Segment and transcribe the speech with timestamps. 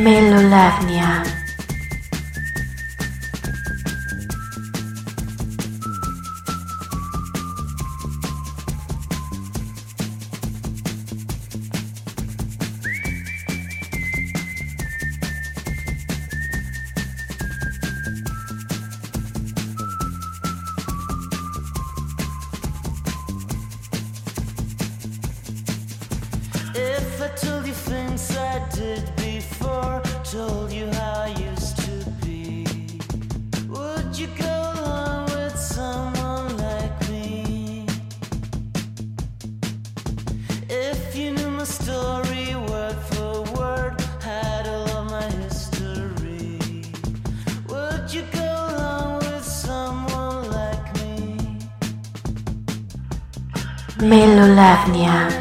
[0.00, 1.39] Melolabnia.
[54.80, 55.39] 安妮啊。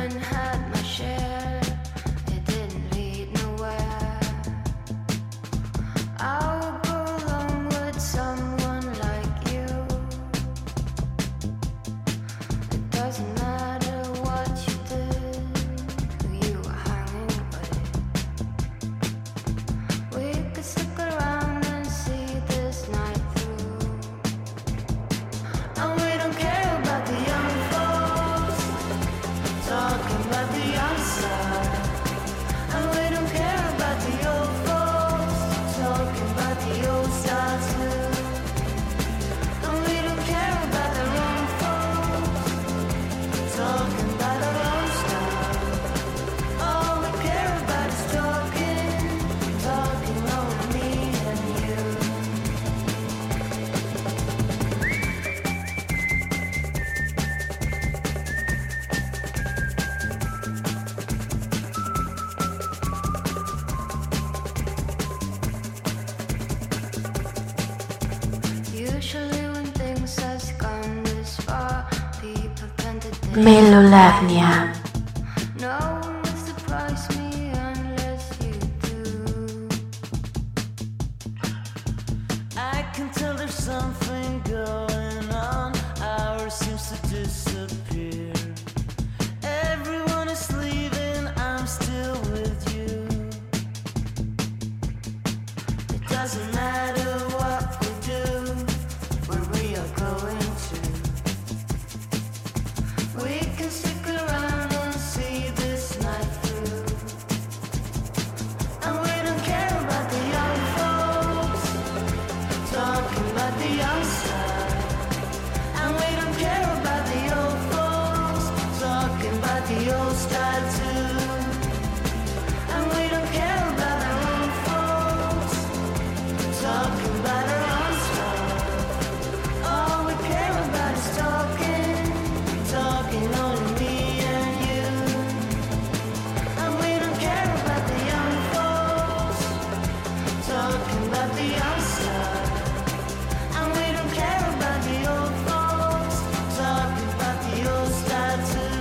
[73.90, 74.79] Love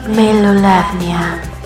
[0.09, 1.58] Melolavnia.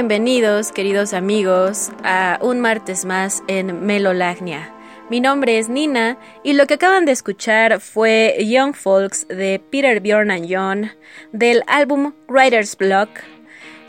[0.00, 4.74] bienvenidos, queridos amigos, a un martes más en Melolagnia.
[5.10, 10.00] Mi nombre es Nina y lo que acaban de escuchar fue Young Folks de Peter
[10.00, 10.90] Bjorn and John
[11.32, 13.10] del álbum Writer's Block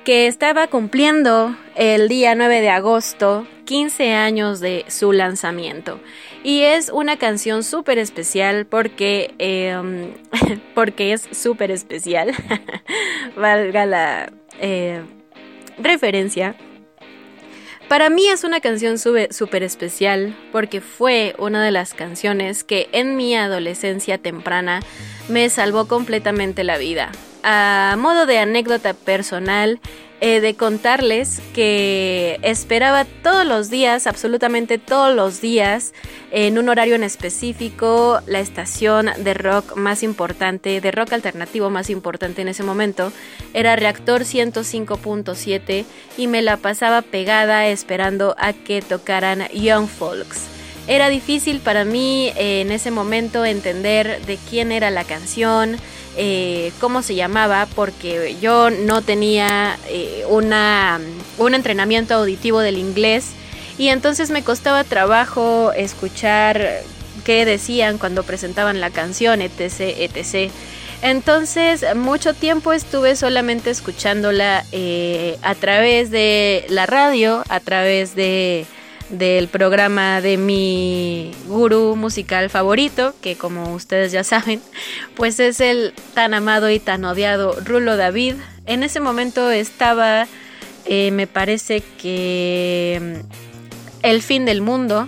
[0.04, 6.02] que estaba cumpliendo el día 9 de agosto 15 años de su lanzamiento.
[6.44, 10.12] Y es una canción súper especial porque, em,
[10.76, 12.34] porque es súper especial,
[13.38, 14.34] valga la...
[14.60, 15.02] Eh,
[15.78, 16.56] referencia.
[17.88, 23.18] Para mí es una canción súper especial porque fue una de las canciones que en
[23.18, 24.80] mi adolescencia temprana
[25.28, 27.12] me salvó completamente la vida.
[27.44, 29.82] A modo de anécdota personal,
[30.24, 35.94] eh, de contarles que esperaba todos los días, absolutamente todos los días,
[36.30, 41.90] en un horario en específico, la estación de rock más importante, de rock alternativo más
[41.90, 43.12] importante en ese momento,
[43.56, 45.86] era Reactor 105.7
[46.18, 50.46] y me la pasaba pegada esperando a que tocaran Young Folks.
[50.88, 55.78] Era difícil para mí eh, en ese momento entender de quién era la canción,
[56.18, 61.00] eh, cómo se llamaba porque yo no tenía eh, una,
[61.38, 63.32] un entrenamiento auditivo del inglés
[63.78, 66.82] y entonces me costaba trabajo escuchar
[67.24, 70.52] qué decían cuando presentaban la canción, etc, etc.
[71.02, 78.68] Entonces, mucho tiempo estuve solamente escuchándola eh, a través de la radio, a través de
[79.12, 84.62] del programa de mi gurú musical favorito, que como ustedes ya saben,
[85.16, 88.36] pues es el tan amado y tan odiado Rulo David.
[88.66, 90.28] En ese momento estaba,
[90.86, 95.08] eh, me parece que mm, El fin del mundo,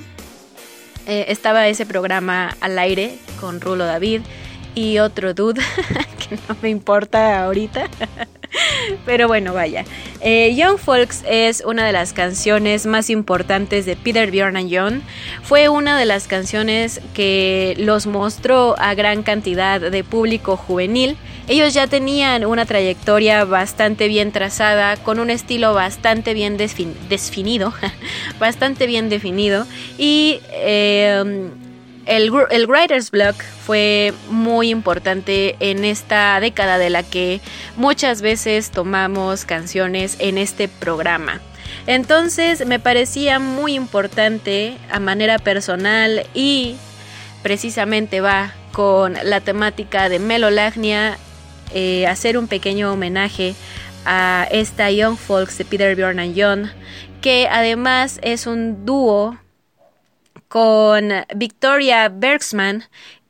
[1.08, 4.22] eh, estaba ese programa al aire con Rulo David
[4.76, 5.62] y otro dude
[6.30, 7.90] que no me importa ahorita.
[9.06, 9.86] Pero bueno, vaya.
[10.22, 15.04] Eh, Young Folks es una de las canciones más importantes de Peter Bjorn and John.
[15.44, 21.18] Fue una de las canciones que los mostró a gran cantidad de público juvenil.
[21.48, 27.74] Ellos ya tenían una trayectoria bastante bien trazada, con un estilo bastante bien definido,
[28.40, 29.66] bastante bien definido.
[29.98, 31.52] Y eh,
[32.06, 33.36] el, el, Writer's Block
[33.66, 37.42] fue muy importante en esta década de la que
[37.76, 41.42] muchas veces tomamos canciones en este programa.
[41.88, 46.76] Entonces me parecía muy importante a manera personal y
[47.42, 51.18] precisamente va con la temática de Melolagnia
[51.74, 53.56] eh, hacer un pequeño homenaje
[54.06, 56.72] a esta Young Folks de Peter Bjorn and John
[57.22, 59.38] que además es un dúo
[60.54, 62.84] con Victoria Bergsman,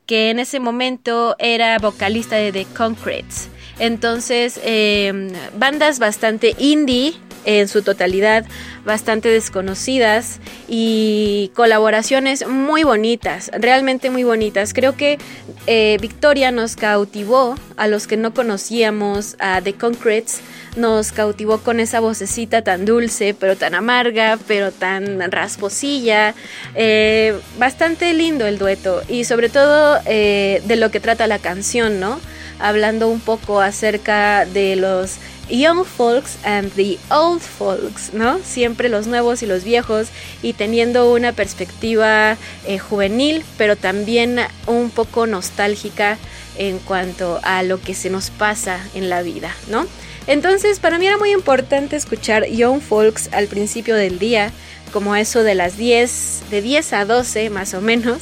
[0.05, 3.47] que en ese momento era vocalista de The Concretes.
[3.79, 7.13] Entonces, em, bandas bastante indie
[7.45, 8.43] en su totalidad,
[8.83, 14.73] bastante desconocidas y colaboraciones muy bonitas, realmente muy bonitas.
[14.73, 15.17] Creo que
[15.65, 20.41] eh, Victoria nos cautivó a los que no conocíamos a The Concretes
[20.75, 26.33] nos cautivó con esa vocecita tan dulce, pero tan amarga, pero tan rasposilla.
[26.75, 31.99] Eh, bastante lindo el dueto y sobre todo eh, de lo que trata la canción,
[31.99, 32.19] ¿no?
[32.59, 35.17] Hablando un poco acerca de los
[35.49, 38.39] young folks and the old folks, ¿no?
[38.39, 40.07] Siempre los nuevos y los viejos
[40.41, 46.17] y teniendo una perspectiva eh, juvenil, pero también un poco nostálgica
[46.57, 49.85] en cuanto a lo que se nos pasa en la vida, ¿no?
[50.27, 54.51] Entonces, para mí era muy importante escuchar Young Folks al principio del día,
[54.93, 58.19] como eso de las 10, de 10 a 12 más o menos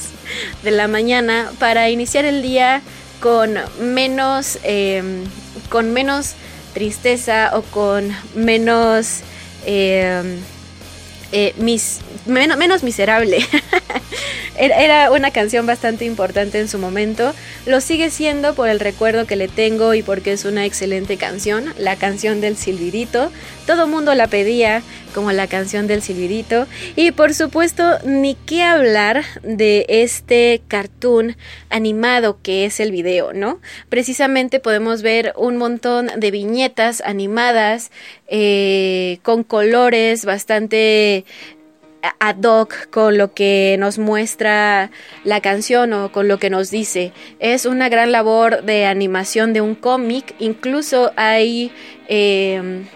[0.62, 2.82] de la mañana, para iniciar el día
[3.20, 5.24] con menos, em,
[5.68, 6.34] con menos
[6.74, 9.20] tristeza o con menos,
[9.64, 10.38] em,
[11.30, 13.38] eh, mis, menos, miserable.
[14.56, 17.34] Era una canción bastante importante en su momento.
[17.66, 21.72] Lo sigue siendo por el recuerdo que le tengo y porque es una excelente canción.
[21.78, 23.32] La canción del silbidito.
[23.66, 24.82] Todo mundo la pedía
[25.14, 26.66] como la canción del silbidito.
[26.96, 31.36] Y por supuesto, ni qué hablar de este cartoon
[31.70, 33.60] animado que es el video, ¿no?
[33.88, 37.90] Precisamente podemos ver un montón de viñetas animadas
[38.28, 41.24] eh, con colores bastante
[42.02, 44.90] ad hoc con lo que nos muestra
[45.24, 47.12] la canción o con lo que nos dice.
[47.38, 51.72] Es una gran labor de animación de un cómic, incluso hay
[52.08, 52.86] em,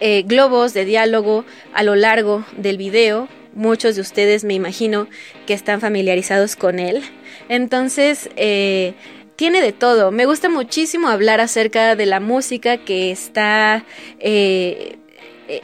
[0.00, 3.28] eh, globos de diálogo a lo largo del video.
[3.54, 5.08] Muchos de ustedes me imagino
[5.46, 7.02] que están familiarizados con él.
[7.48, 8.94] Entonces, eh,
[9.36, 10.10] tiene de todo.
[10.10, 13.84] Me gusta muchísimo hablar acerca de la música que está
[14.18, 14.98] eh,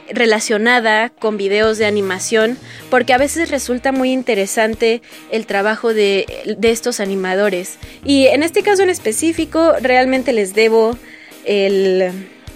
[0.09, 2.57] relacionada con videos de animación
[2.89, 5.01] porque a veces resulta muy interesante
[5.31, 6.25] el trabajo de,
[6.63, 7.77] estos animadores.
[8.03, 10.97] Y en este caso en específico realmente les debo
[11.45, 12.11] el,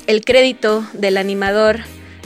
[0.08, 1.82] el crédito del animador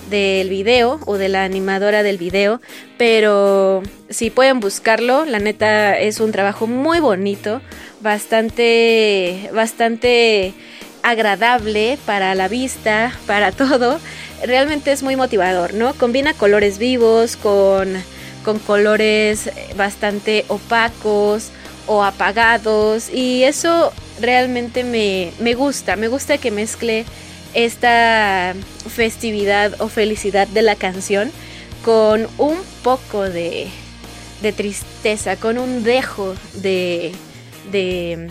[0.10, 2.62] del video o de la animadora del video,
[2.98, 7.62] pero si pueden buscarlo, la neta es un trabajo muy bonito,
[8.02, 10.54] bastante bastante
[11.04, 14.00] agradable para la vista, para todo
[14.46, 15.94] realmente es muy motivador, ¿no?
[15.94, 17.94] Combina colores vivos con,
[18.44, 21.50] con colores bastante opacos
[21.88, 27.06] o apagados y eso realmente me, me gusta, me gusta que mezcle
[27.54, 28.54] esta
[28.90, 31.32] festividad o felicidad de la canción
[31.84, 33.68] con un poco de,
[34.42, 37.12] de tristeza, con un dejo de,
[37.72, 38.30] de,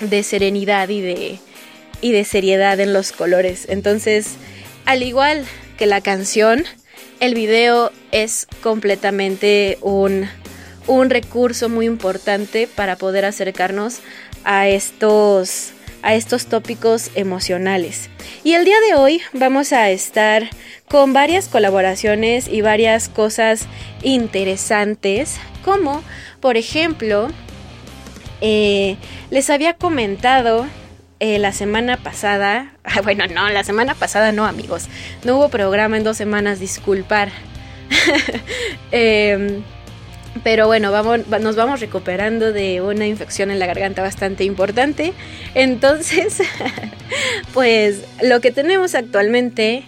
[0.00, 1.38] de serenidad y de,
[2.00, 3.66] y de seriedad en los colores.
[3.68, 4.34] Entonces,
[4.86, 5.44] al igual
[5.76, 6.64] que la canción,
[7.20, 10.28] el video es completamente un,
[10.86, 13.98] un recurso muy importante para poder acercarnos
[14.44, 18.08] a estos, a estos tópicos emocionales.
[18.44, 20.48] Y el día de hoy vamos a estar
[20.88, 23.66] con varias colaboraciones y varias cosas
[24.02, 26.02] interesantes, como
[26.40, 27.28] por ejemplo,
[28.40, 28.96] eh,
[29.30, 30.66] les había comentado
[31.20, 34.88] eh, la semana pasada, ah, bueno, no, la semana pasada no, amigos,
[35.24, 37.30] no hubo programa en dos semanas, disculpar.
[38.92, 39.62] eh,
[40.42, 45.12] pero bueno, vamos, nos vamos recuperando de una infección en la garganta bastante importante.
[45.54, 46.42] Entonces,
[47.54, 49.84] pues lo que tenemos actualmente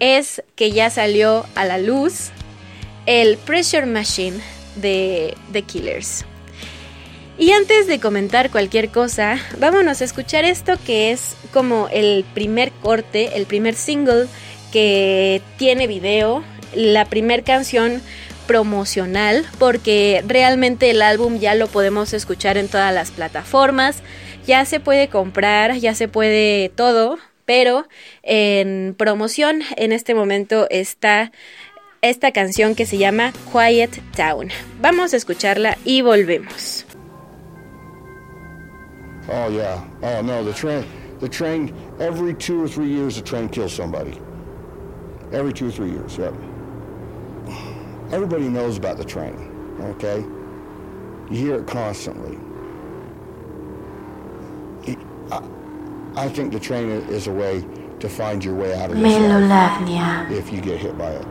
[0.00, 2.30] es que ya salió a la luz
[3.06, 4.38] el Pressure Machine
[4.76, 6.24] de The Killers.
[7.42, 12.70] Y antes de comentar cualquier cosa, vámonos a escuchar esto que es como el primer
[12.70, 14.28] corte, el primer single
[14.70, 18.00] que tiene video, la primer canción
[18.46, 24.04] promocional, porque realmente el álbum ya lo podemos escuchar en todas las plataformas,
[24.46, 27.88] ya se puede comprar, ya se puede todo, pero
[28.22, 31.32] en promoción en este momento está
[32.02, 34.50] esta canción que se llama Quiet Town.
[34.80, 36.86] Vamos a escucharla y volvemos.
[39.28, 39.84] Oh yeah.
[40.02, 40.84] Oh no, the train.
[41.20, 41.74] The train.
[42.00, 44.18] Every two or three years, the train kills somebody.
[45.32, 46.18] Every two or three years.
[46.18, 46.34] Yep.
[48.12, 49.76] Everybody knows about the train.
[49.80, 50.20] Okay.
[51.30, 52.38] You hear it constantly.
[55.30, 55.42] I,
[56.16, 57.64] I think the train is a way
[58.00, 59.04] to find your way out of this
[60.30, 61.26] if you get hit by it.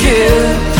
[0.00, 0.79] give.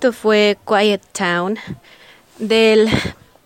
[0.00, 1.58] Esto fue Quiet Town
[2.38, 2.88] del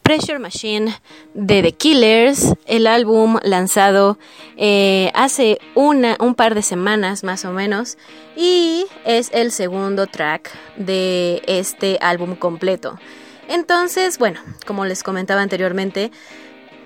[0.04, 0.94] Pressure Machine
[1.34, 4.20] de The Killers, el álbum lanzado
[4.56, 7.98] eh, hace una, un par de semanas más o menos
[8.36, 13.00] y es el segundo track de este álbum completo.
[13.48, 16.12] Entonces, bueno, como les comentaba anteriormente,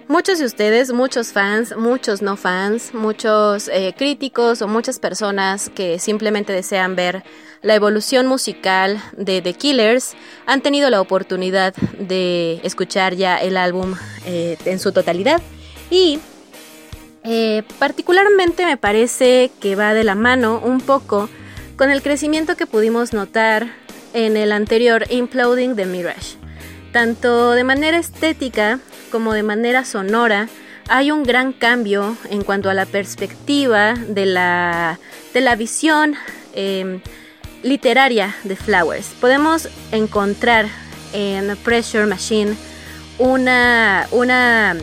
[0.08, 5.98] Muchos de ustedes, muchos fans, muchos no fans, muchos eh, críticos o muchas personas que
[5.98, 7.22] simplemente desean ver
[7.60, 10.14] la evolución musical de The Killers
[10.46, 15.42] han tenido la oportunidad de escuchar ya el álbum eh, en su totalidad
[15.90, 16.20] y
[17.24, 21.28] eh, particularmente me parece que va de la mano un poco
[21.76, 23.66] con el crecimiento que pudimos notar
[24.14, 26.47] en el anterior Imploding the Mirage.
[26.92, 28.81] Tanto de manera estética
[29.12, 30.48] como de manera sonora,
[30.88, 34.98] hay un gran cambio en cuanto a la perspectiva de la,
[35.35, 36.14] de la visión
[36.55, 37.01] eh,
[37.62, 39.09] literaria de Flowers.
[39.20, 40.66] Podemos encontrar
[41.12, 42.57] en Pressure Machine
[43.18, 44.77] una, una,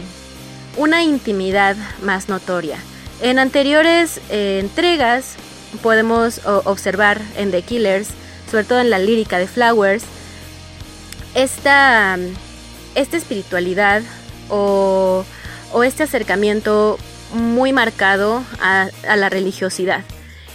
[0.77, 2.77] una intimidad más notoria.
[3.21, 5.35] En anteriores eh, entregas
[5.81, 8.09] podemos observar en The Killers,
[8.49, 10.03] sobre todo en la lírica de Flowers,
[11.35, 12.17] esta,
[12.95, 14.01] esta espiritualidad
[14.49, 15.25] o,
[15.73, 16.97] o, este acercamiento
[17.33, 20.03] muy marcado a, la religiosidad.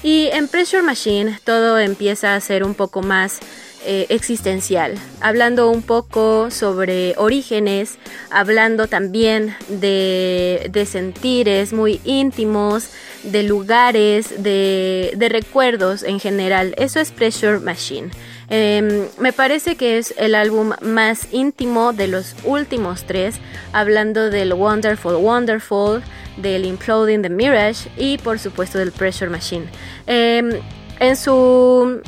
[0.02, 3.38] Y en Pressure Machine todo empieza a ser un poco más
[3.84, 7.98] eh, existencial, hablando un poco sobre orígenes,
[8.30, 12.90] hablando también de, de sentires muy íntimos,
[13.22, 16.74] de lugares, de, de recuerdos en general.
[16.78, 18.10] Eso es Pressure Machine.
[18.50, 23.36] Eh, me parece que es el álbum más íntimo de los últimos tres,
[23.72, 26.02] hablando del Wonderful Wonderful,
[26.36, 29.66] del Imploding the Mirage y por supuesto del Pressure Machine.
[30.08, 30.60] Eh,
[30.98, 32.02] en, su,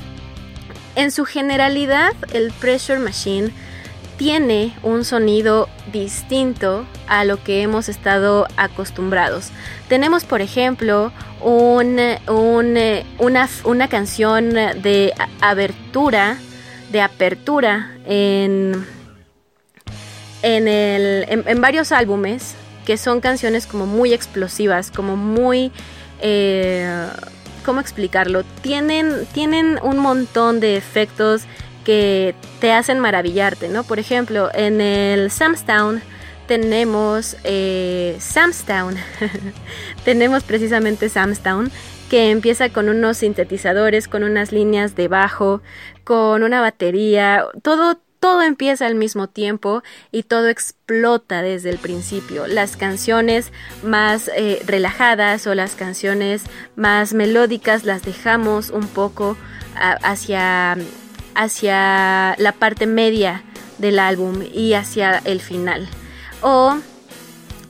[0.96, 3.52] en su generalidad, el Pressure Machine
[4.22, 9.50] tiene un sonido distinto a lo que hemos estado acostumbrados.
[9.88, 12.78] Tenemos, por ejemplo, un, un,
[13.18, 16.38] una, una, canción de abertura,
[16.92, 18.86] de apertura en,
[20.42, 22.54] en, el, en, varios álbumes
[22.86, 25.72] que son canciones como muy explosivas, como muy...
[26.20, 27.08] Eh,
[27.64, 28.44] ¿Cómo explicarlo?
[28.60, 31.42] Tienen, tienen un montón de efectos
[31.84, 33.84] que te hacen maravillarte, ¿no?
[33.84, 36.02] Por ejemplo, en el Samstown
[36.46, 38.96] tenemos eh, Samstown,
[40.04, 41.70] tenemos precisamente Samstown,
[42.10, 45.62] que empieza con unos sintetizadores, con unas líneas de bajo,
[46.04, 52.46] con una batería, todo, todo empieza al mismo tiempo y todo explota desde el principio.
[52.46, 53.50] Las canciones
[53.82, 56.44] más eh, relajadas o las canciones
[56.76, 59.36] más melódicas las dejamos un poco
[59.74, 60.76] hacia
[61.34, 63.42] hacia la parte media
[63.78, 65.88] del álbum y hacia el final.
[66.40, 66.76] O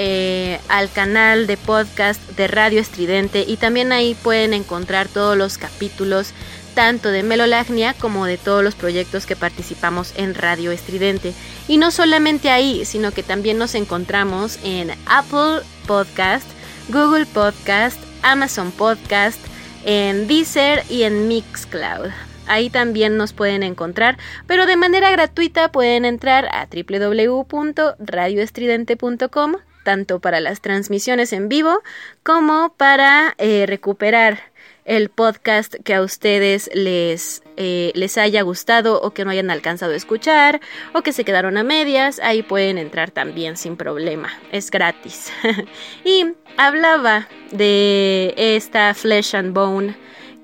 [0.00, 5.58] eh, al canal de podcast de Radio Estridente y también ahí pueden encontrar todos los
[5.58, 6.34] capítulos
[6.76, 11.34] tanto de Melolagnia como de todos los proyectos que participamos en Radio Estridente.
[11.66, 16.48] Y no solamente ahí, sino que también nos encontramos en Apple Podcast,
[16.90, 19.44] Google Podcast, Amazon Podcast,
[19.84, 22.12] en Deezer y en Mixcloud.
[22.46, 29.56] Ahí también nos pueden encontrar, pero de manera gratuita pueden entrar a www.radioestridente.com
[29.88, 31.80] tanto para las transmisiones en vivo
[32.22, 34.52] como para eh, recuperar
[34.84, 39.94] el podcast que a ustedes les, eh, les haya gustado o que no hayan alcanzado
[39.94, 40.60] a escuchar
[40.92, 45.32] o que se quedaron a medias, ahí pueden entrar también sin problema, es gratis.
[46.04, 49.96] y hablaba de esta Flesh and Bone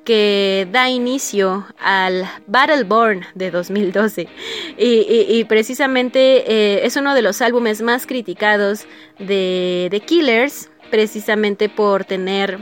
[0.04, 4.28] que da inicio al Battleborn de 2012
[4.76, 8.86] y, precisamente eh, es uno de los álbumes más criticados
[9.18, 12.58] de The Killers precisamente por tener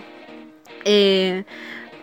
[0.84, 1.44] eh,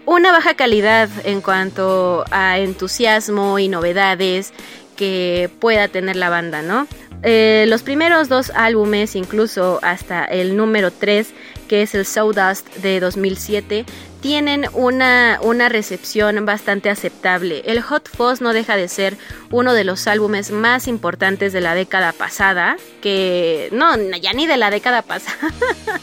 [0.05, 4.53] una baja calidad en cuanto a entusiasmo y novedades
[4.99, 6.85] que pueda tener la banda, ¿no?
[7.23, 11.29] Eh, los primeros dos álbumes, incluso hasta el número 3,
[11.69, 13.85] que es el Sawdust de 2007,
[14.19, 17.61] tienen una, una recepción bastante aceptable.
[17.65, 19.15] El Hot Fuzz no deja de ser
[19.51, 24.57] uno de los álbumes más importantes de la década pasada, que no, ya ni de
[24.57, 25.53] la década pasada,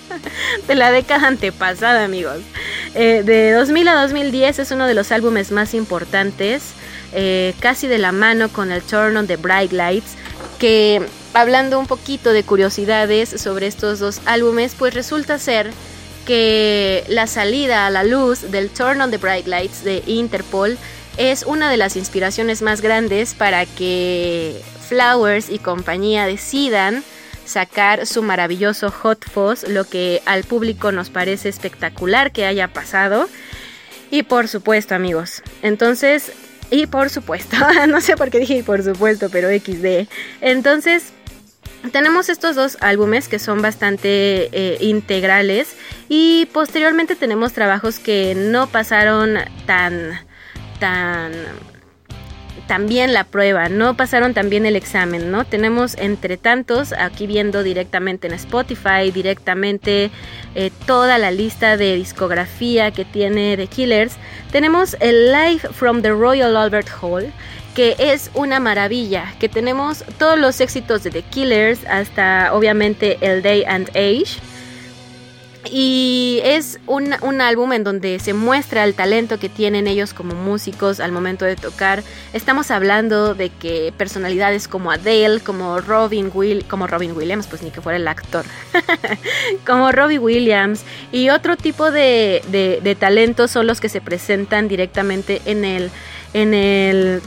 [0.67, 2.39] de la década antepasada, amigos.
[2.95, 6.73] Eh, de 2000 a 2010 es uno de los álbumes más importantes,
[7.19, 10.17] eh, casi de la mano con el Turn on the Bright Lights,
[10.59, 11.01] que
[11.33, 15.71] hablando un poquito de curiosidades sobre estos dos álbumes, pues resulta ser
[16.27, 20.77] que la salida a la luz del Turn on the Bright Lights de Interpol
[21.17, 27.03] es una de las inspiraciones más grandes para que Flowers y compañía decidan
[27.47, 33.27] sacar su maravilloso Hot Fuzz, lo que al público nos parece espectacular que haya pasado.
[34.11, 36.33] Y por supuesto, amigos, entonces,
[36.71, 37.57] y por supuesto,
[37.89, 40.09] no sé por qué dije por supuesto, pero XD.
[40.41, 41.13] Entonces,
[41.93, 45.77] tenemos estos dos álbumes que son bastante eh, integrales
[46.09, 50.21] y posteriormente tenemos trabajos que no pasaron tan
[50.81, 51.33] tan
[52.67, 55.45] también la prueba, no pasaron también el examen, ¿no?
[55.45, 60.11] Tenemos entre tantos, aquí viendo directamente en Spotify, directamente
[60.55, 64.17] eh, toda la lista de discografía que tiene The Killers,
[64.51, 67.33] tenemos el Live from the Royal Albert Hall,
[67.75, 73.43] que es una maravilla, que tenemos todos los éxitos de The Killers hasta obviamente el
[73.43, 74.41] Day and Age.
[75.71, 80.35] Y es un, un, álbum en donde se muestra el talento que tienen ellos como
[80.35, 82.03] músicos al momento de tocar.
[82.33, 87.71] Estamos hablando de que personalidades como Adele, como Robin, Will, como Robin Williams, pues ni
[87.71, 88.45] que fuera el actor,
[89.67, 95.43] como Robbie Williams y otro tipo de, de, talentos son los que se presentan directamente
[95.45, 95.91] en el,
[96.33, 97.23] en el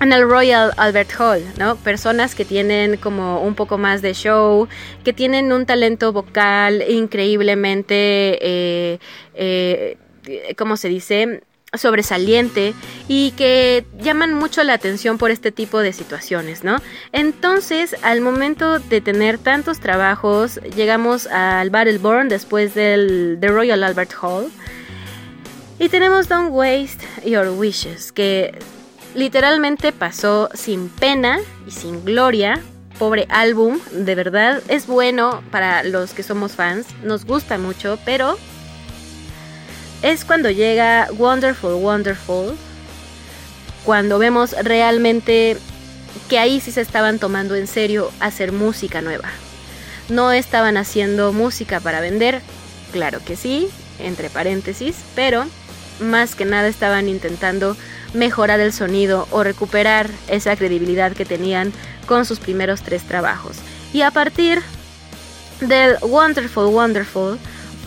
[0.00, 1.76] en el Royal Albert Hall, ¿no?
[1.76, 4.68] Personas que tienen como un poco más de show,
[5.04, 8.98] que tienen un talento vocal increíblemente, eh,
[9.34, 9.96] eh,
[10.56, 11.42] ¿cómo se dice?
[11.74, 12.74] sobresaliente
[13.08, 16.78] y que llaman mucho la atención por este tipo de situaciones, ¿no?
[17.12, 24.12] Entonces, al momento de tener tantos trabajos, llegamos al Battleborn después del The Royal Albert
[24.22, 24.50] Hall
[25.78, 28.58] y tenemos Don't Waste Your Wishes, que
[29.16, 32.60] Literalmente pasó sin pena y sin gloria.
[32.98, 38.38] Pobre álbum, de verdad es bueno para los que somos fans, nos gusta mucho, pero
[40.02, 42.54] es cuando llega Wonderful, Wonderful,
[43.84, 45.56] cuando vemos realmente
[46.28, 49.30] que ahí sí se estaban tomando en serio hacer música nueva.
[50.10, 52.42] No estaban haciendo música para vender,
[52.92, 55.46] claro que sí, entre paréntesis, pero
[56.00, 57.76] más que nada estaban intentando
[58.14, 61.72] mejorar el sonido o recuperar esa credibilidad que tenían
[62.06, 63.56] con sus primeros tres trabajos.
[63.92, 64.62] Y a partir
[65.60, 67.38] del Wonderful Wonderful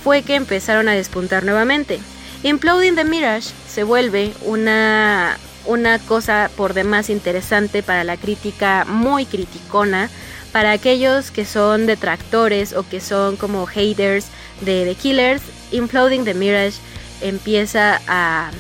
[0.04, 2.00] fue que empezaron a despuntar nuevamente.
[2.44, 9.26] Imploding the Mirage se vuelve una, una cosa por demás interesante para la crítica muy
[9.26, 10.10] criticona,
[10.52, 14.28] para aquellos que son detractores o que son como haters
[14.62, 15.42] de The Killers.
[15.72, 16.78] Imploding the Mirage
[17.22, 18.52] empieza a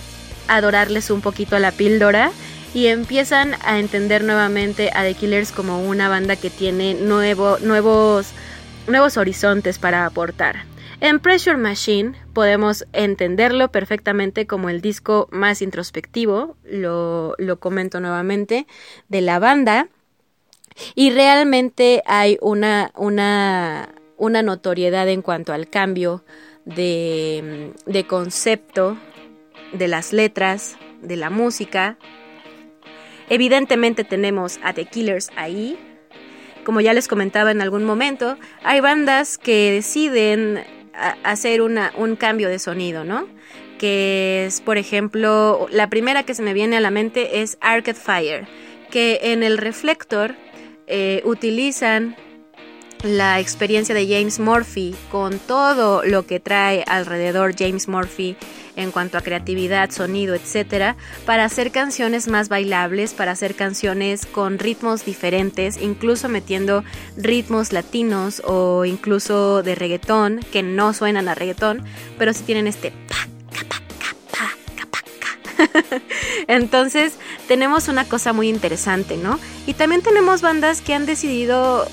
[0.47, 2.31] adorarles un poquito a la píldora
[2.73, 8.31] y empiezan a entender nuevamente a The Killers como una banda que tiene nuevo, nuevos,
[8.87, 10.63] nuevos horizontes para aportar.
[11.01, 18.67] En Pressure Machine podemos entenderlo perfectamente como el disco más introspectivo, lo, lo comento nuevamente,
[19.07, 19.87] de la banda.
[20.95, 26.23] Y realmente hay una, una, una notoriedad en cuanto al cambio
[26.75, 28.97] de, concepto
[29.73, 31.97] de las letras, de la música.
[33.29, 35.77] Evidentemente tenemos a The Killers ahí.
[36.63, 40.63] Como ya les comentaba en algún momento, hay bandas que deciden
[41.23, 43.27] hacer un cambio de sonido, ¿no?
[43.77, 47.97] Que es, por ejemplo, la primera que se me viene a la mente es Arcade
[47.97, 48.47] Fire,
[48.91, 50.35] que en el reflector
[50.87, 52.17] eh, utilizan
[53.03, 58.35] la experiencia de James Murphy con todo lo que trae alrededor James Murphy
[58.75, 64.57] en cuanto a creatividad, sonido, etcétera, para hacer canciones más bailables, para hacer canciones con
[64.57, 66.83] ritmos diferentes, incluso metiendo
[67.17, 71.83] ritmos latinos o incluso de reggaetón que no suenan a reggaetón,
[72.17, 72.93] pero sí tienen este
[76.47, 79.39] Entonces tenemos una cosa muy interesante, ¿no?
[79.67, 81.85] Y también tenemos bandas que han decidido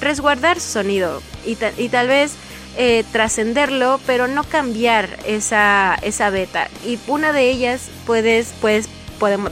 [0.00, 2.32] resguardar su sonido y, y tal vez
[2.78, 6.68] eh, trascenderlo, pero no cambiar esa, esa beta.
[6.84, 8.86] Y una de ellas puedes, pues,
[9.18, 9.50] podemos,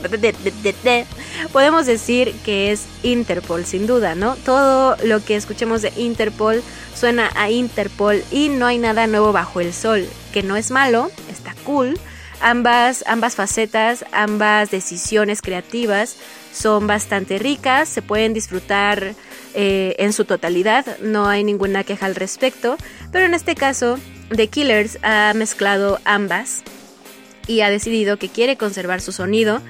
[1.51, 4.35] podemos decir que es Interpol, sin duda, ¿no?
[4.35, 6.61] Todo lo que escuchemos de Interpol
[6.93, 11.09] suena a Interpol y no hay nada nuevo bajo el sol, que no es malo,
[11.31, 11.99] está cool.
[12.41, 16.17] Ambas, ambas facetas, ambas decisiones creativas
[16.53, 19.13] son bastante ricas, se pueden disfrutar
[19.53, 22.77] eh, en su totalidad, no hay ninguna queja al respecto,
[23.11, 26.63] pero en este caso The Killers ha mezclado ambas
[27.47, 29.61] y ha decidido que quiere conservar su sonido,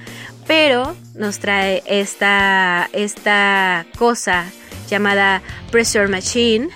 [0.46, 4.46] pero nos trae esta, esta cosa
[4.88, 6.68] llamada Pressure Machine,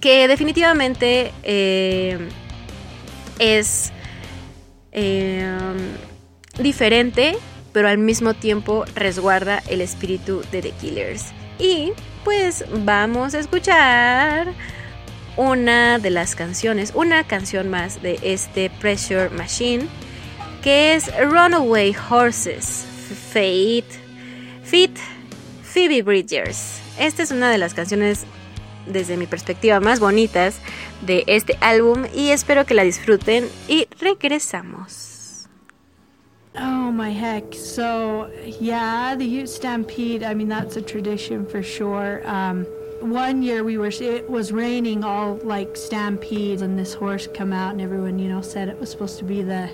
[0.00, 2.18] que definitivamente eh,
[3.38, 3.92] es
[4.94, 5.56] eh,
[6.58, 7.36] diferente,
[7.72, 11.32] pero al mismo tiempo resguarda el espíritu de The Killers.
[11.58, 11.92] Y
[12.24, 14.48] pues vamos a escuchar
[15.36, 19.86] una de las canciones, una canción más de este Pressure Machine,
[20.62, 22.86] que es Runaway Horses,
[23.32, 23.84] Fate,
[24.62, 24.96] Fit,
[25.62, 26.80] Phoebe Bridgers.
[26.98, 28.24] Esta es una de las canciones
[28.86, 30.58] desde mi perspectiva más bonitas
[31.02, 35.48] de este álbum y espero que la disfruten y regresamos.
[36.56, 37.52] Oh my heck!
[37.52, 40.22] So yeah, the Ute Stampede.
[40.22, 42.22] I mean, that's a tradition for sure.
[42.24, 42.64] Um,
[43.00, 47.72] one year we were it was raining all like stampedes, and this horse come out,
[47.72, 49.68] and everyone you know said it was supposed to be the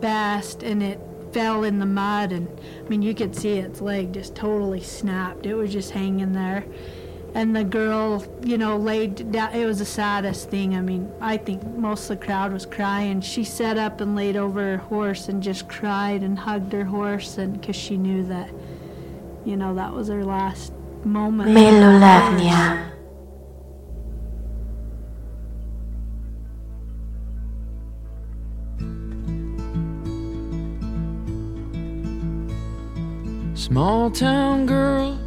[0.00, 0.98] best, and it
[1.32, 2.48] fell in the mud, and
[2.82, 5.44] I mean you could see its leg just totally snapped.
[5.44, 6.64] It was just hanging there
[7.36, 9.52] and the girl, you know, laid down.
[9.52, 10.74] It was the saddest thing.
[10.74, 13.20] I mean, I think most of the crowd was crying.
[13.20, 17.36] She sat up and laid over her horse and just cried and hugged her horse,
[17.36, 18.50] and because she knew that,
[19.44, 20.72] you know, that was her last
[21.04, 21.50] moment.
[21.50, 22.92] Melolavnia.
[33.54, 35.25] Small town girl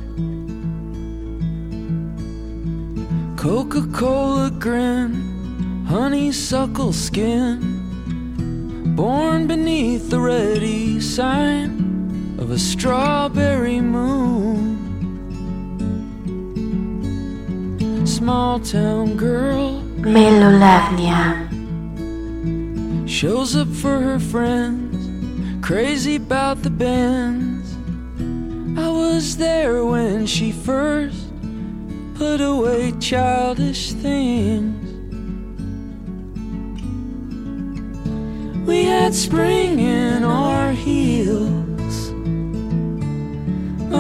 [3.50, 14.78] Coca Cola grin, honeysuckle skin, born beneath the ready sign of a strawberry moon.
[18.06, 21.50] Small town girl, Melolavnia.
[23.10, 27.76] Shows up for her friends, crazy about the bands.
[28.80, 31.19] I was there when she first
[32.20, 34.76] put away childish things.
[38.68, 42.10] We had spring in our heels,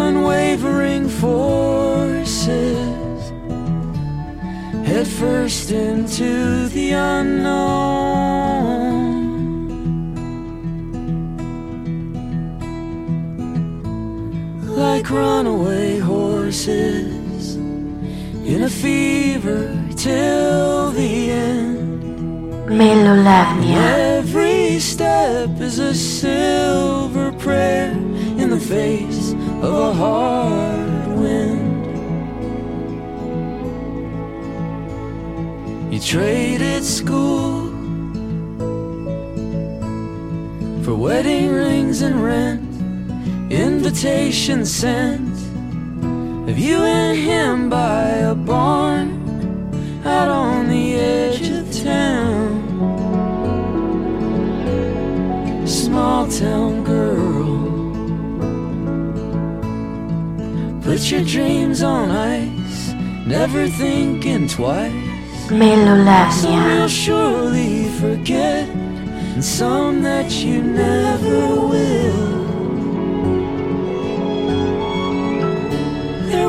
[0.05, 2.38] unwavering forces,
[4.86, 7.69] head first into the unknown.
[14.75, 17.09] Like runaway horses
[18.60, 22.67] in a fever till the end.
[22.67, 24.17] Melolavnia.
[24.17, 27.91] Every step is a silver prayer
[28.41, 29.32] in the face
[29.63, 31.86] of a hard wind.
[35.93, 37.69] You traded school
[40.84, 42.62] for wedding rings and rent,
[43.50, 45.29] invitations sent
[46.60, 49.08] you and him by a barn
[50.06, 52.67] out on the edge of town.
[55.65, 57.69] Small town girl,
[60.82, 62.93] Put your dreams on ice,
[63.26, 64.91] never thinking twice.
[65.48, 66.80] Some Melolavnia.
[66.80, 72.29] you'll surely forget, and some that you never will.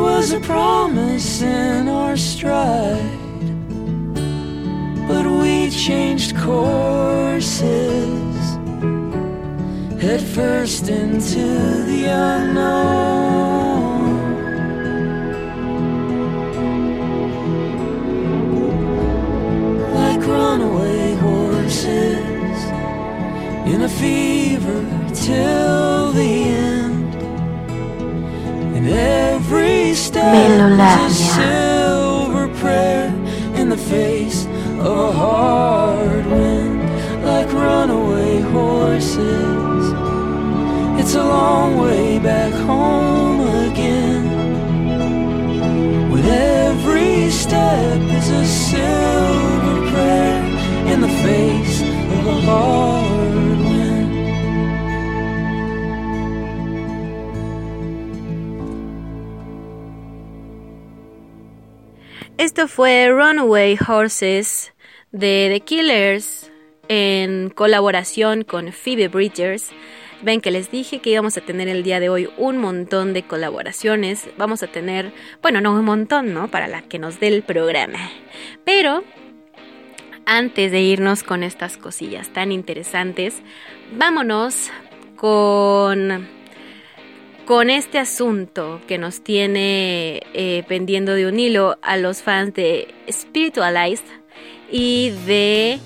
[0.01, 3.19] There was a promise in our stride,
[5.07, 7.69] but we changed courses
[10.01, 11.45] head first into
[11.91, 12.81] the unknown.
[20.01, 22.61] Like runaway horses
[23.73, 24.81] in a fever
[25.13, 26.33] till the
[26.71, 27.15] end.
[28.77, 29.80] And every
[30.21, 31.11] step is a Melolavnia.
[31.37, 33.09] silver prayer
[33.61, 34.47] in the face
[34.79, 36.81] of a hard wind.
[37.25, 39.85] Like runaway horses,
[41.01, 44.25] it's a long way back home again.
[46.11, 50.43] With every step is a silver prayer
[50.93, 51.83] in the face
[52.17, 53.10] of a hard
[62.41, 64.73] Esto fue Runaway Horses
[65.13, 66.51] de The Killers
[66.89, 69.69] en colaboración con Phoebe Bridgers.
[70.23, 73.25] Ven que les dije que íbamos a tener el día de hoy un montón de
[73.25, 74.31] colaboraciones.
[74.39, 76.51] Vamos a tener, bueno, no un montón, ¿no?
[76.51, 77.99] Para la que nos dé el programa.
[78.65, 79.05] Pero
[80.25, 83.35] antes de irnos con estas cosillas tan interesantes,
[83.93, 84.71] vámonos
[85.17, 86.27] con
[87.47, 92.95] con este asunto que nos tiene eh, pendiendo de un hilo a los fans de
[93.11, 94.05] Spiritualized
[94.71, 95.79] y de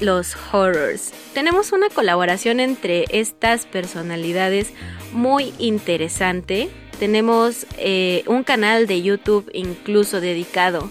[0.00, 1.12] los horrors.
[1.32, 4.72] Tenemos una colaboración entre estas personalidades
[5.12, 6.68] muy interesante.
[6.98, 10.90] Tenemos eh, un canal de YouTube incluso dedicado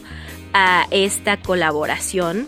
[0.53, 2.47] a esta colaboración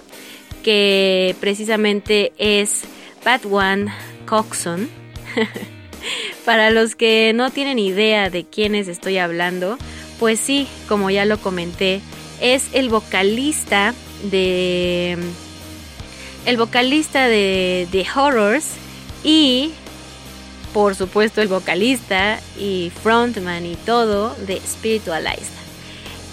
[0.63, 2.83] que precisamente es
[3.23, 3.93] Bad One
[4.25, 4.89] Coxon.
[6.45, 9.77] Para los que no tienen idea de quiénes estoy hablando,
[10.19, 12.01] pues sí, como ya lo comenté,
[12.41, 15.17] es el vocalista de.
[16.45, 18.67] El vocalista de, de Horrors
[19.23, 19.71] y,
[20.73, 25.55] por supuesto, el vocalista y frontman y todo de Spiritualized.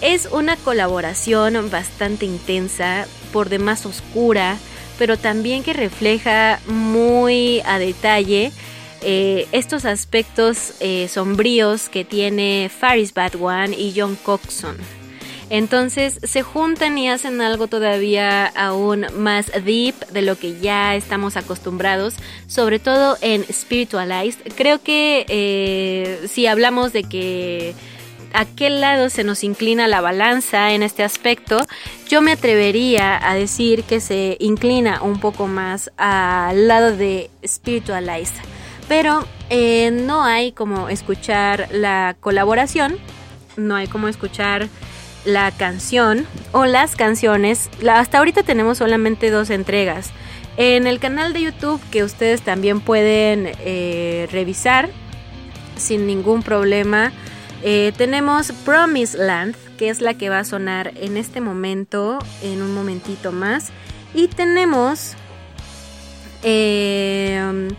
[0.03, 4.59] Es una colaboración bastante intensa, por demás oscura,
[4.99, 8.53] pero también que refleja muy a detalle
[9.05, 14.77] eh, estos aspectos eh, sombríos que tiene Faris Bad One y John Coxon.
[15.51, 21.37] Entonces se juntan y hacen algo todavía aún más deep de lo que ya estamos
[21.37, 22.15] acostumbrados,
[22.47, 24.41] sobre todo en Spiritualized.
[24.57, 27.75] Creo que eh, si hablamos de que
[28.33, 31.59] a qué lado se nos inclina la balanza en este aspecto,
[32.09, 38.41] yo me atrevería a decir que se inclina un poco más al lado de Spiritualized
[38.93, 42.99] pero eh, no hay como escuchar la colaboración,
[43.57, 44.69] no hay como escuchar
[45.25, 47.71] la canción o las canciones.
[47.91, 50.11] Hasta ahorita tenemos solamente dos entregas.
[50.59, 54.91] En el canal de YouTube que ustedes también pueden eh, revisar
[55.79, 57.13] sin ningún problema,
[57.63, 62.61] eh, tenemos Promise Land, que es la que va a sonar en este momento, en
[62.61, 63.71] un momentito más.
[64.13, 65.15] Y tenemos...
[66.43, 67.71] eh,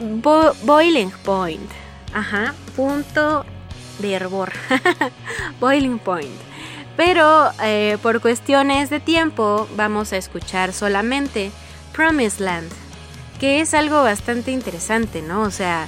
[0.00, 1.70] Bo- boiling point.
[2.12, 2.54] Ajá.
[2.76, 3.44] Punto
[3.98, 4.52] de hervor.
[5.60, 6.30] boiling point.
[6.96, 11.50] Pero eh, por cuestiones de tiempo vamos a escuchar solamente
[11.92, 12.70] Promised Land.
[13.40, 15.42] Que es algo bastante interesante, ¿no?
[15.42, 15.86] O sea,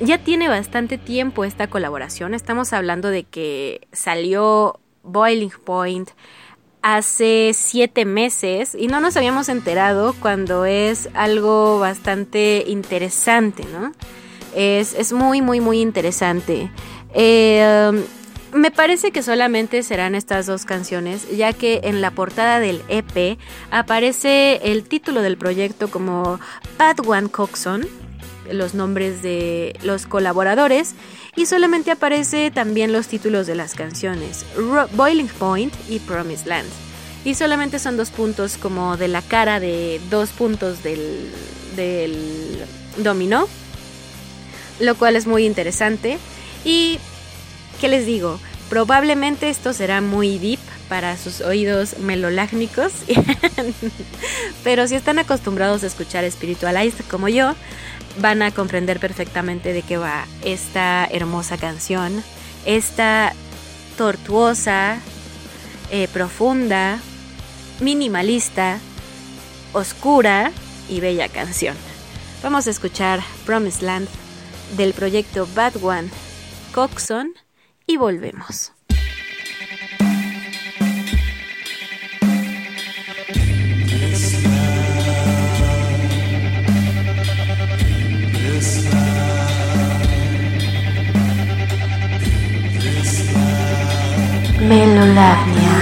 [0.00, 2.34] ya tiene bastante tiempo esta colaboración.
[2.34, 6.10] Estamos hablando de que salió Boiling Point
[6.86, 13.90] hace siete meses y no nos habíamos enterado cuando es algo bastante interesante, ¿no?
[14.54, 16.70] Es, es muy, muy, muy interesante.
[17.12, 18.04] Eh,
[18.52, 23.36] me parece que solamente serán estas dos canciones, ya que en la portada del EP
[23.72, 26.38] aparece el título del proyecto como
[26.78, 27.88] Bad One Coxon,
[28.52, 30.94] los nombres de los colaboradores
[31.36, 34.44] y solamente aparece también los títulos de las canciones,
[34.92, 36.68] Boiling Point y Promised Land.
[37.24, 41.30] Y solamente son dos puntos como de la cara de dos puntos del,
[41.74, 42.64] del
[42.98, 43.48] dominó,
[44.80, 46.18] lo cual es muy interesante.
[46.64, 46.98] Y,
[47.80, 48.38] ¿qué les digo?
[48.68, 52.92] Probablemente esto será muy deep para sus oídos melolágnicos,
[54.64, 57.54] pero si están acostumbrados a escuchar Spiritualized como yo,
[58.18, 62.22] van a comprender perfectamente de qué va esta hermosa canción
[62.66, 63.32] esta
[63.96, 64.98] tortuosa,
[65.90, 66.98] eh, profunda,
[67.80, 68.78] minimalista,
[69.72, 70.52] oscura
[70.88, 71.76] y bella canción.
[72.42, 74.08] Vamos a escuchar Promised Land
[74.76, 76.10] del proyecto Bad One,
[76.74, 77.32] Coxon
[77.86, 78.75] y volvemos.
[94.68, 95.75] Melolavnia.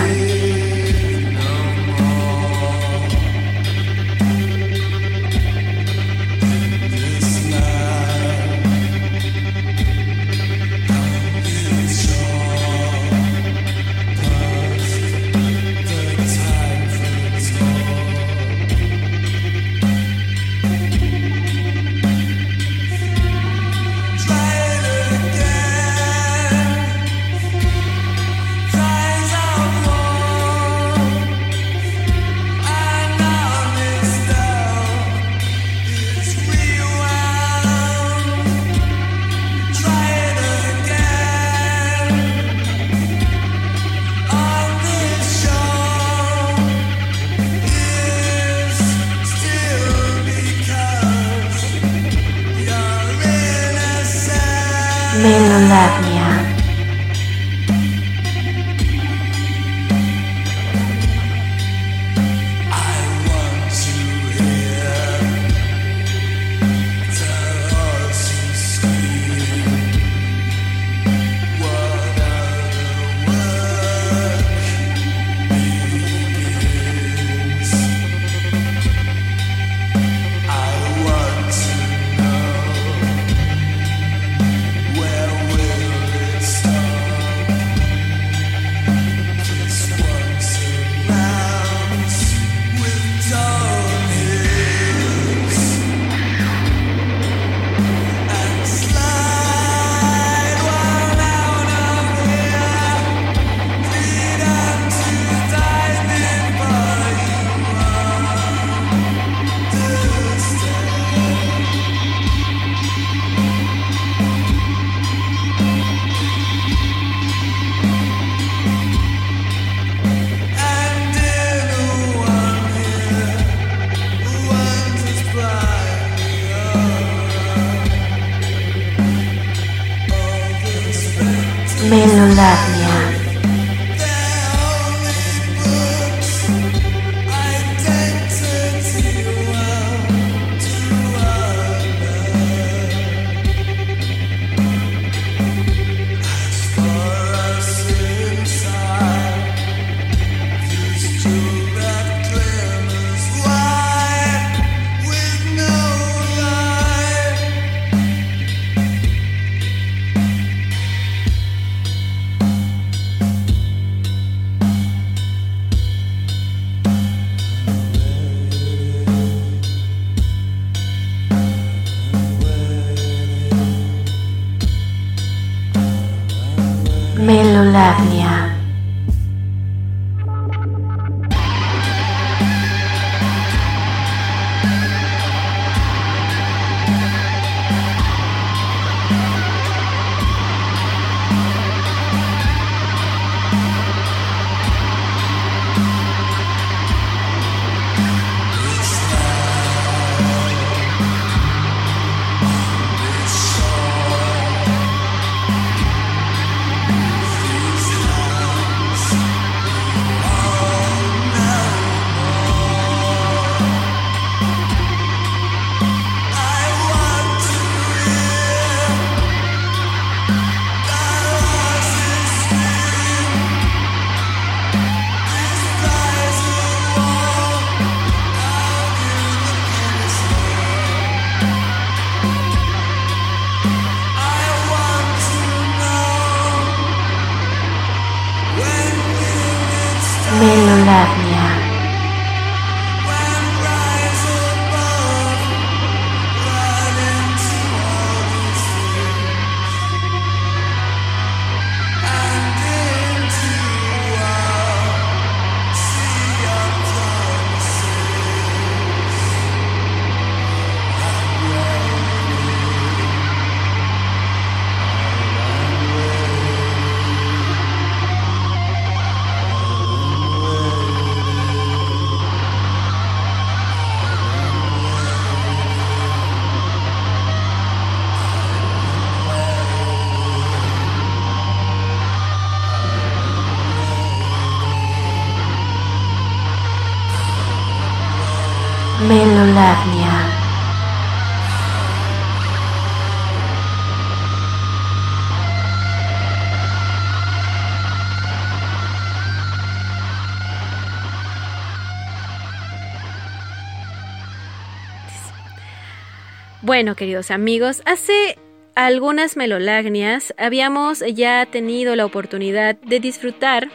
[306.64, 308.38] Bueno, queridos amigos, hace
[308.74, 313.68] algunas melolagnias habíamos ya tenido la oportunidad de disfrutar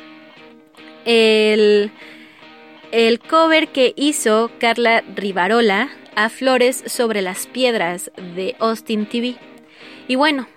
[1.05, 1.91] el,
[2.91, 9.35] el cover que hizo Carla Rivarola a Flores sobre las Piedras de Austin TV.
[10.07, 10.47] Y bueno,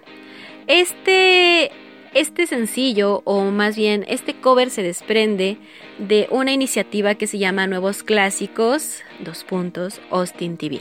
[0.68, 1.70] este,
[2.14, 5.58] este sencillo, o más bien este cover se desprende
[5.98, 10.80] de una iniciativa que se llama Nuevos Clásicos, dos puntos, Austin TV.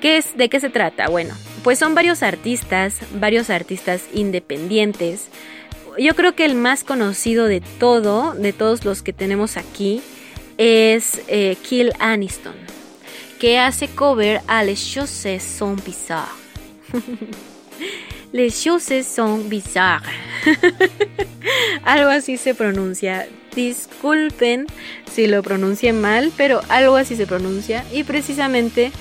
[0.00, 1.08] ¿Qué es, ¿De qué se trata?
[1.08, 1.34] Bueno,
[1.64, 5.28] pues son varios artistas, varios artistas independientes.
[5.98, 10.00] Yo creo que el más conocido de todo, de todos los que tenemos aquí,
[10.56, 12.54] es eh, Kill Aniston,
[13.40, 16.28] que hace cover a Les Choses sont bizarres.
[18.32, 20.14] Les Choses sont bizarres.
[21.84, 23.26] algo así se pronuncia.
[23.54, 24.66] Disculpen
[25.10, 27.84] si lo pronuncié mal, pero algo así se pronuncia.
[27.92, 28.92] Y precisamente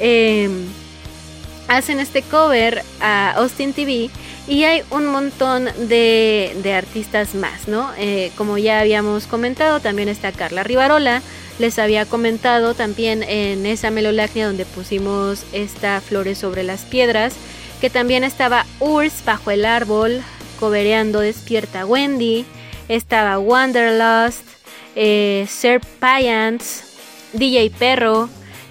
[0.00, 0.48] eh,
[1.68, 4.10] hacen este cover a Austin TV
[4.46, 7.90] y hay un montón de, artistas más, ¿no?
[7.96, 11.22] Eh, como ya habíamos comentado, también está Carla Rivarola.
[11.58, 17.34] Les había comentado también en esa melolacnia donde pusimos esta Flores sobre las Piedras,
[17.80, 20.20] que también estaba Urs bajo el árbol,
[20.58, 22.44] cobereando Despierta Wendy,
[22.88, 24.42] estaba Wanderlust,
[24.96, 25.80] eh, Sir
[27.32, 28.28] DJ Perro,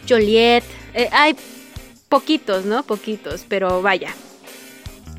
[0.08, 0.64] Joliet,
[0.94, 1.36] eh, hay
[2.10, 2.84] poquitos, ¿no?
[2.84, 4.14] Poquitos, pero vaya.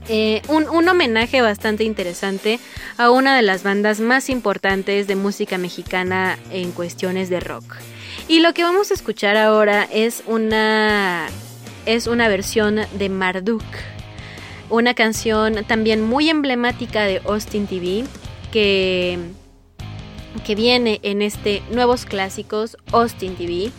[0.09, 2.61] Eh, un, un, homenaje bastante interesante
[2.99, 7.77] a una de las bandas más importantes de música mexicana en cuestiones de rock.
[8.29, 11.27] Y lo que vamos a escuchar ahora es una,
[11.87, 13.65] es una versión de Marduk,
[14.71, 18.05] una canción también muy emblemática de Austin TV
[18.53, 19.19] que,
[20.47, 23.73] que viene en este Nuevos Clásicos Austin TV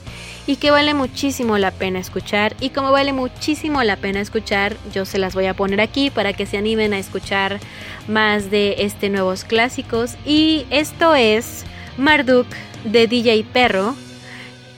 [0.48, 2.56] y que vale muchísimo la pena escuchar.
[2.60, 6.34] Y como vale muchísimo la pena escuchar, yo se las voy a poner aquí para
[6.34, 7.60] que se animen a escuchar
[8.08, 10.16] más de este nuevos clásicos.
[10.26, 11.66] Y esto es
[11.98, 12.48] Marduk
[12.84, 13.96] de DJ Perro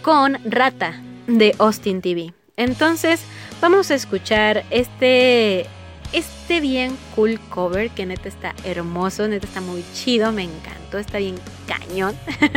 [0.01, 2.34] con Rata de Austin TV.
[2.55, 3.22] Entonces,
[3.61, 5.68] vamos a escuchar este
[6.14, 11.18] este bien cool cover que neta está hermoso, neta está muy chido, me encantó, está
[11.18, 11.36] bien
[11.68, 12.16] cañón.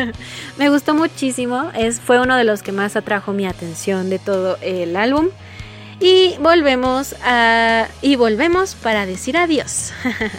[0.59, 4.59] me gustó muchísimo, es, fue uno de los que más atrajo mi atención de todo
[4.63, 5.29] el álbum.
[6.01, 9.93] Y volvemos a y volvemos para decir adiós.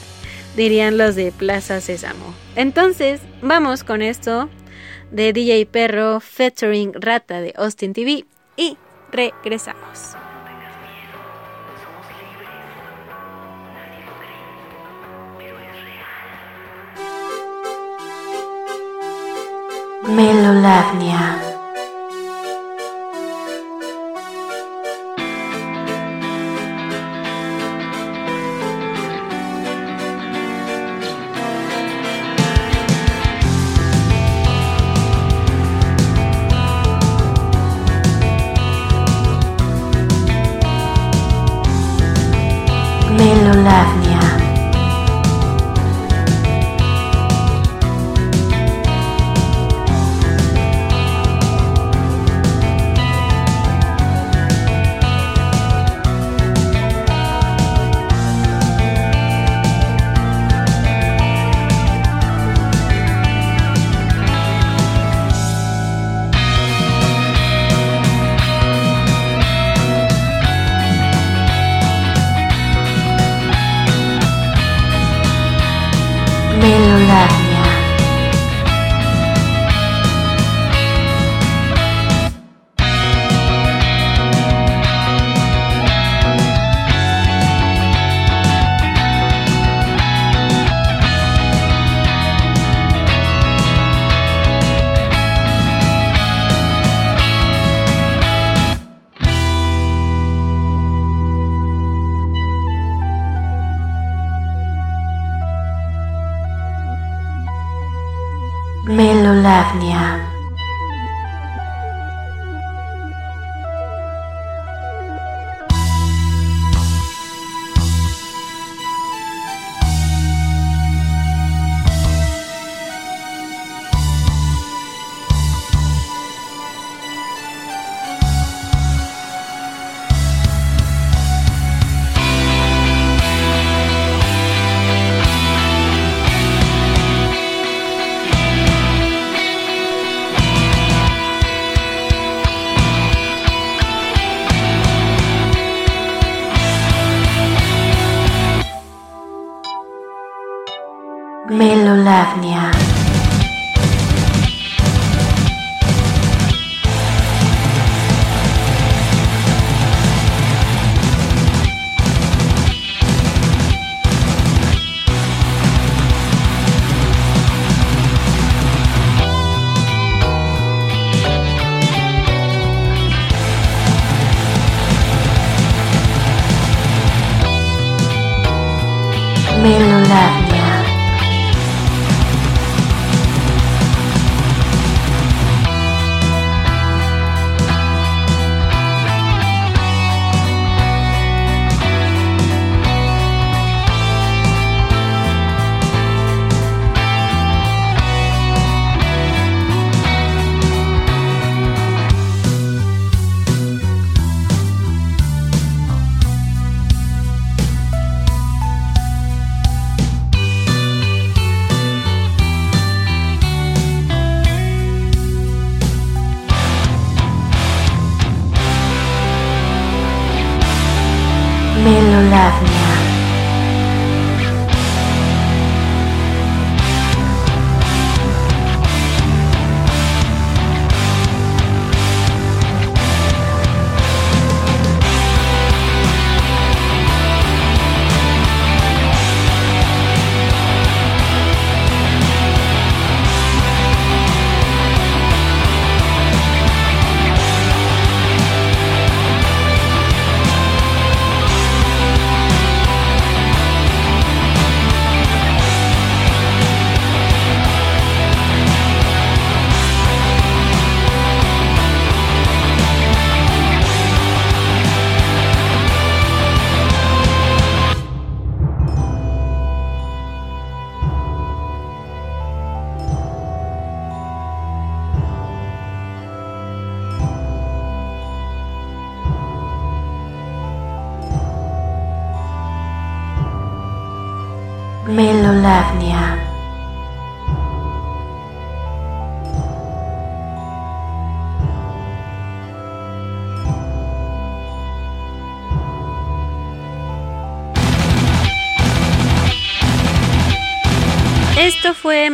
[0.55, 2.33] Dirían los de Plaza Sésamo.
[2.55, 4.49] Entonces, vamos con esto
[5.11, 8.25] de DJ Perro featuring Rata de Austin TV
[8.57, 8.77] y
[9.11, 10.20] regresamos.
[20.01, 21.50] Melolagnia.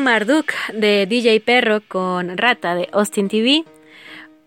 [0.08, 3.66] Marduk de DJ Perro con Rata de Austin TV.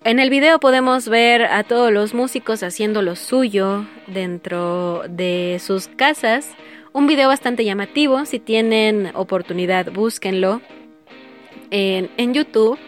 [0.05, 5.89] En el video podemos ver a todos los músicos haciendo lo suyo dentro de sus
[5.89, 6.49] casas.
[6.95, 8.25] Un video bastante llamativo.
[8.25, 10.63] Si tienen oportunidad, búsquenlo
[11.71, 12.79] en, en YouTube.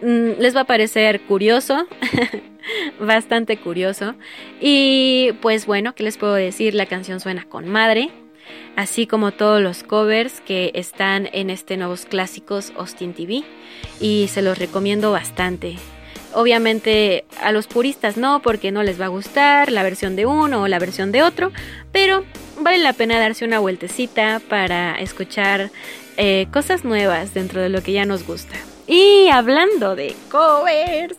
[0.00, 1.88] Mm, Les va a parecer curioso,
[3.00, 4.14] bastante curioso.
[4.60, 6.76] Y pues bueno, ¿qué les puedo decir?
[6.76, 8.08] La canción suena con madre
[8.76, 13.44] así como todos los covers que están en este Nuevos Clásicos Austin TV
[14.00, 15.76] y se los recomiendo bastante.
[16.32, 20.62] Obviamente a los puristas no, porque no les va a gustar la versión de uno
[20.62, 21.52] o la versión de otro,
[21.90, 22.24] pero
[22.60, 25.70] vale la pena darse una vueltecita para escuchar
[26.16, 28.54] eh, cosas nuevas dentro de lo que ya nos gusta.
[28.90, 31.14] Y hablando de covers,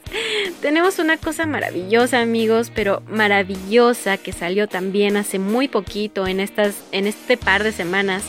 [0.62, 6.76] tenemos una cosa maravillosa, amigos, pero maravillosa que salió también hace muy poquito, en, estas,
[6.92, 8.24] en este par de semanas.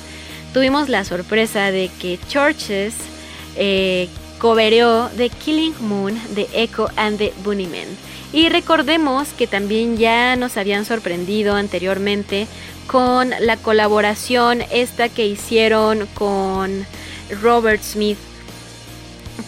[0.55, 2.95] Tuvimos la sorpresa de que Churches
[3.57, 7.88] eh, cobereó The Killing Moon de Echo and the Bunnymen.
[8.32, 12.47] Y recordemos que también ya nos habían sorprendido anteriormente
[12.86, 16.86] con la colaboración esta que hicieron con
[17.43, 18.18] Robert Smith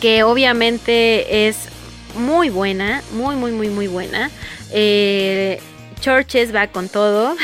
[0.00, 1.68] que obviamente es
[2.16, 4.30] muy buena, muy, muy, muy, muy buena.
[4.72, 5.60] Eh,
[6.00, 7.36] Churches va con todo,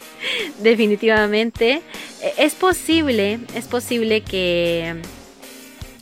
[0.62, 1.82] definitivamente.
[2.22, 5.02] Eh, Es posible, es posible que...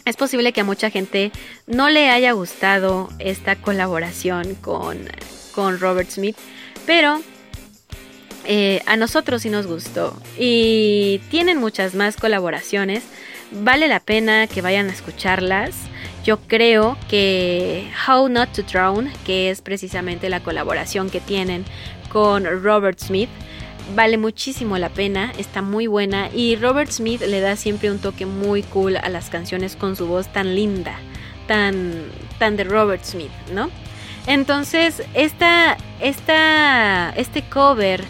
[0.05, 1.30] Es posible que a mucha gente
[1.68, 4.99] no le haya gustado esta colaboración con,
[5.55, 6.36] con Robert Smith,
[6.86, 7.22] pero
[8.45, 10.20] eh, a nosotros sí nos gustó.
[10.36, 13.05] Y tienen muchas más colaboraciones.
[13.61, 15.76] Vale la pena que vayan a escucharlas.
[16.24, 21.64] Yo creo que How Not to Drown, que es precisamente la colaboración que tienen
[22.11, 23.28] con Robert Smith,
[23.94, 28.26] vale muchísimo la pena, está muy buena y Robert Smith le da siempre un toque
[28.26, 30.94] muy cool a las canciones con su voz tan linda,
[31.46, 32.05] tan,
[32.38, 33.70] tan de Robert Smith, ¿no?
[34.26, 38.03] Entonces, esta, esta, este cover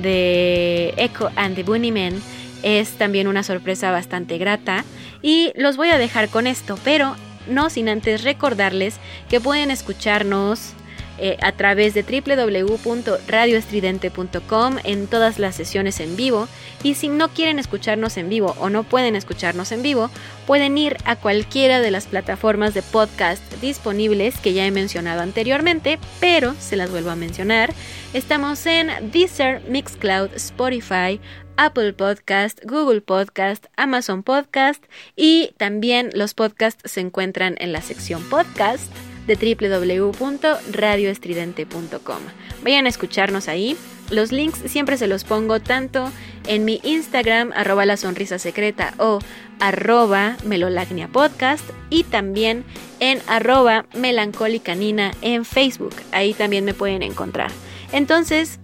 [0.00, 2.20] de Echo and the Bunnymen
[2.62, 4.84] es también una sorpresa bastante grata
[5.22, 7.14] y los voy a dejar con esto, pero
[7.48, 8.96] no sin antes recordarles
[9.28, 10.74] que pueden escucharnos
[11.20, 16.46] eh, a través de www.radioestridente.com en todas las sesiones en vivo.
[16.84, 20.12] Y si no quieren escucharnos en vivo o no pueden escucharnos en vivo,
[20.46, 25.98] pueden ir a cualquiera de las plataformas de podcast disponibles que ya he mencionado anteriormente,
[26.20, 27.74] pero se las vuelvo a mencionar.
[28.14, 31.20] Estamos en Deezer, Mixcloud, Spotify,
[31.58, 34.82] Apple Podcast, Google Podcast, Amazon Podcast
[35.16, 38.90] y también los podcasts se encuentran en la sección podcast
[39.26, 42.20] de www.radioestridente.com.
[42.62, 43.76] Vayan a escucharnos ahí.
[44.10, 46.10] Los links siempre se los pongo tanto
[46.46, 49.18] en mi Instagram, arroba la sonrisa secreta o
[49.60, 52.64] arroba melolagnia podcast y también
[53.00, 55.94] en arroba melancólica nina en Facebook.
[56.12, 57.50] Ahí también me pueden encontrar.
[57.92, 58.60] Entonces,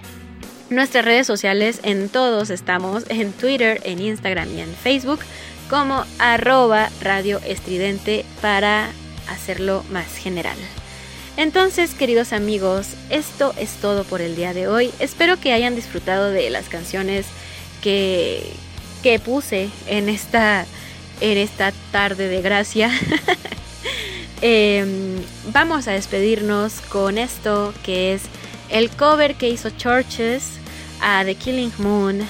[0.74, 5.20] nuestras redes sociales en todos estamos, en Twitter, en Instagram y en Facebook,
[5.70, 8.90] como arroba radio estridente para
[9.28, 10.56] hacerlo más general.
[11.36, 14.92] Entonces, queridos amigos, esto es todo por el día de hoy.
[15.00, 17.26] Espero que hayan disfrutado de las canciones
[17.82, 18.52] que,
[19.02, 20.64] que puse en esta,
[21.20, 22.90] en esta tarde de gracia.
[24.46, 25.22] Em,
[25.54, 28.22] vamos a despedirnos con esto que es
[28.68, 30.58] el cover que hizo Churches
[31.04, 32.26] a The Killing Moon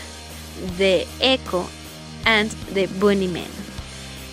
[0.76, 1.66] de Echo
[2.24, 3.48] and the Bunnymen.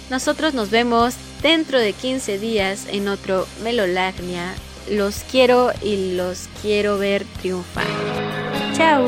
[0.10, 4.54] Nosotros nos vemos dentro de 15 días en otro Melolagnia.
[4.90, 7.86] Los quiero y los quiero ver triunfar.
[8.74, 9.06] Chao.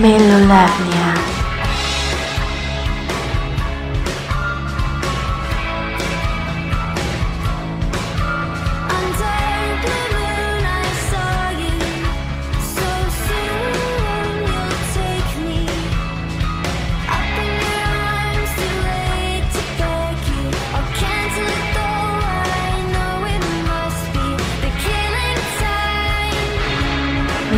[0.00, 1.45] Melolagnia.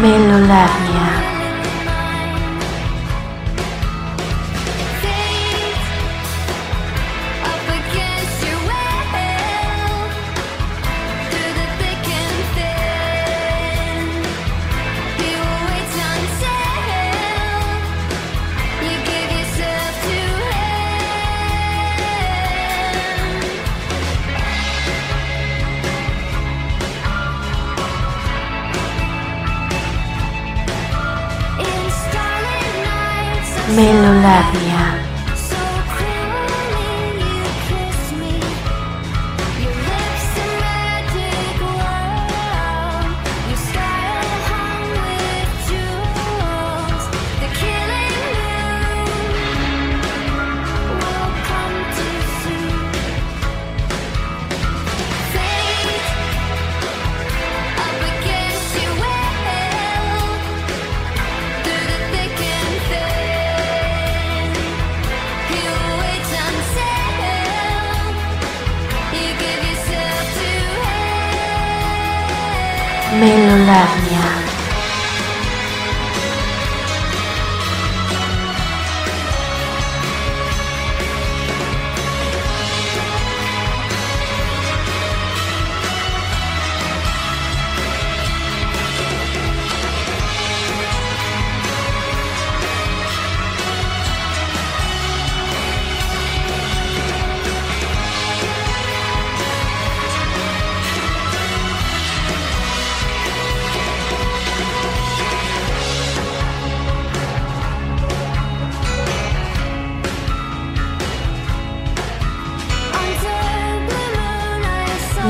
[0.01, 0.88] Melola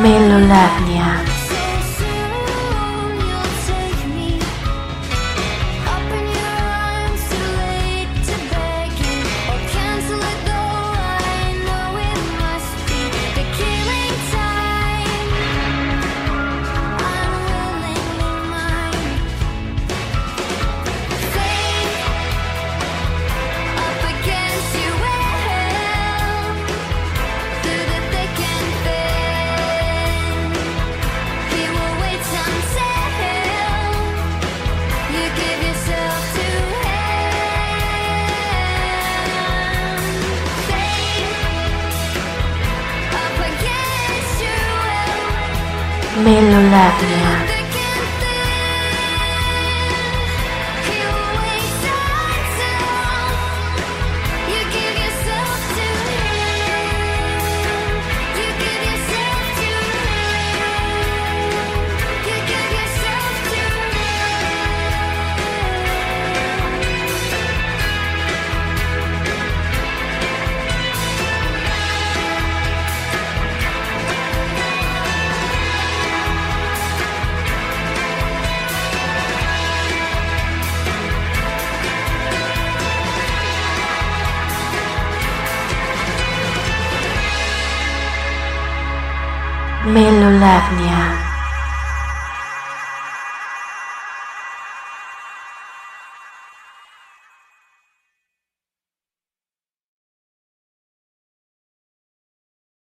[0.03, 1.38] Melolavnia.